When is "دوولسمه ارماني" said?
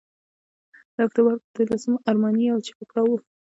1.65-2.43